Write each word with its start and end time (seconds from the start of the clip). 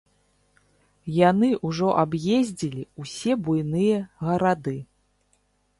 Яны 1.17 1.49
ўжо 1.69 1.87
аб'ездзілі 2.05 2.83
ўсе 3.05 3.31
буйныя 3.47 3.97
гарады. 4.27 4.77